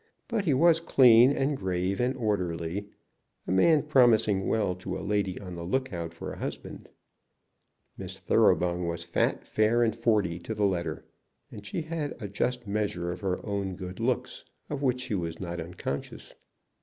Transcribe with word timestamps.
But 0.27 0.45
he 0.45 0.53
was 0.55 0.81
clean, 0.81 1.31
and 1.31 1.55
grave, 1.55 1.99
and 2.01 2.17
orderly, 2.17 2.87
a 3.45 3.51
man 3.51 3.83
promising 3.83 4.47
well 4.47 4.73
to 4.77 4.97
a 4.97 5.05
lady 5.05 5.39
on 5.39 5.53
the 5.53 5.61
lookout 5.61 6.11
for 6.11 6.33
a 6.33 6.39
husband. 6.39 6.89
Miss 7.99 8.17
Thoroughbung 8.17 8.87
was 8.87 9.03
fat, 9.03 9.45
fair, 9.45 9.83
and 9.83 9.95
forty 9.95 10.39
to 10.39 10.55
the 10.55 10.65
letter, 10.65 11.05
and 11.51 11.63
she 11.67 11.83
had 11.83 12.19
a 12.19 12.27
just 12.27 12.65
measure 12.65 13.11
of 13.11 13.21
her 13.21 13.45
own 13.45 13.75
good 13.75 13.99
looks, 13.99 14.43
of 14.71 14.81
which 14.81 15.01
she 15.01 15.13
was 15.13 15.39
not 15.39 15.59
unconscious. 15.61 16.33